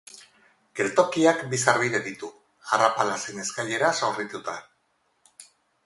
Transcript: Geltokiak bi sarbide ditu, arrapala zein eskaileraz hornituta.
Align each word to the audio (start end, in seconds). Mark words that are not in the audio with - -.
Geltokiak 0.79 1.43
bi 1.51 1.59
sarbide 1.65 2.01
ditu, 2.07 2.31
arrapala 2.79 3.21
zein 3.27 3.45
eskaileraz 3.47 3.95
hornituta. 4.09 4.61